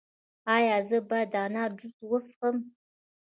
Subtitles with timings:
[0.55, 2.55] ایا زه باید د انار جوس وڅښم؟